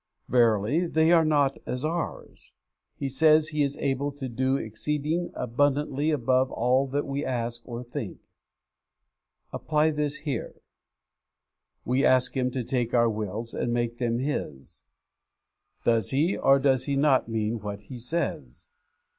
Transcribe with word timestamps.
Verily, 0.29 0.87
they 0.87 1.11
are 1.11 1.23
not 1.23 1.59
as 1.67 1.85
ours! 1.85 2.53
He 2.95 3.07
says 3.07 3.49
He 3.49 3.61
is 3.61 3.77
able 3.77 4.11
to 4.13 4.27
do 4.27 4.57
exceeding 4.57 5.29
abundantly 5.35 6.09
above 6.09 6.49
all 6.49 6.87
that 6.87 7.05
we 7.05 7.23
ask 7.23 7.61
or 7.65 7.83
think. 7.83 8.17
Apply 9.53 9.91
this 9.91 10.15
here. 10.25 10.55
We 11.85 12.03
ask 12.03 12.35
Him 12.35 12.49
to 12.49 12.63
take 12.63 12.95
our 12.95 13.11
wills 13.11 13.53
and 13.53 13.71
make 13.71 13.99
them 13.99 14.17
His. 14.17 14.81
Does 15.85 16.09
He 16.09 16.35
or 16.35 16.57
does 16.57 16.85
He 16.85 16.95
not 16.95 17.29
mean 17.29 17.59
what 17.59 17.81
He 17.81 17.99
says? 17.99 18.69